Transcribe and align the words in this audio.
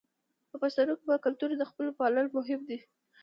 د 0.49 0.51
پښتنو 0.61 0.93
په 1.03 1.13
کلتور 1.25 1.49
کې 1.51 1.57
د 1.59 1.63
خپلوۍ 1.69 1.91
پالل 1.99 2.25
مهم 2.37 2.61
دي. 2.69 2.77